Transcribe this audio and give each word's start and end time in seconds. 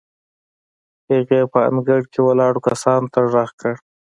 هغې 1.11 1.41
په 1.51 1.59
انګړ 1.69 2.01
کې 2.11 2.19
ولاړو 2.23 2.65
کسانو 2.67 3.11
ته 3.13 3.19
غږ 3.33 3.49
کړ. 3.61 3.75